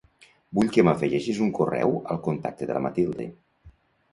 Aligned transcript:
Vull 0.59 0.69
que 0.77 0.85
m'afegeixis 0.87 1.41
un 1.47 1.51
correu 1.59 1.93
al 2.15 2.21
contacte 2.29 2.71
de 2.71 2.79
la 2.79 2.83
Matilde. 2.87 3.29